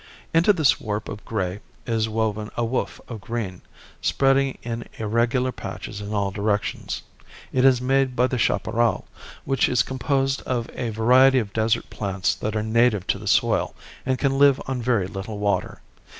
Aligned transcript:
Into 0.33 0.51
this 0.51 0.81
warp 0.81 1.07
of 1.09 1.23
gray 1.25 1.59
is 1.85 2.09
woven 2.09 2.49
a 2.57 2.65
woof 2.65 2.99
of 3.07 3.21
green, 3.21 3.61
spreading 4.01 4.57
in 4.63 4.87
irregular 4.97 5.51
patches 5.51 6.01
in 6.01 6.11
all 6.11 6.31
directions. 6.31 7.03
It 7.53 7.65
is 7.65 7.81
made 7.81 8.15
by 8.15 8.25
the 8.25 8.39
chaparral, 8.39 9.05
which 9.45 9.69
is 9.69 9.83
composed 9.83 10.41
of 10.41 10.71
a 10.73 10.89
variety 10.89 11.37
of 11.37 11.53
desert 11.53 11.87
plants 11.91 12.33
that 12.33 12.55
are 12.55 12.63
native 12.63 13.05
to 13.13 13.19
the 13.19 13.27
soil 13.27 13.75
and 14.03 14.17
can 14.17 14.39
live 14.39 14.59
on 14.65 14.81
very 14.81 15.05
little 15.05 15.37
water. 15.37 15.83